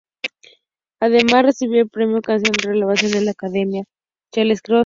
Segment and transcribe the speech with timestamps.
[0.99, 3.83] Además recibió el premio Canción Revelación" de la Academia
[4.31, 4.79] Charles-Cros.